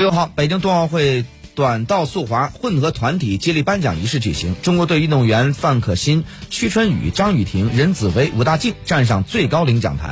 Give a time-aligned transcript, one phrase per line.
[0.00, 10.08] 六号，北京冬奥会短道速滑混合团体接力颁奖仪式举行，中国队运动员范可新、屈春雨、张雨婷、任子威、武大靖站上最高领奖台。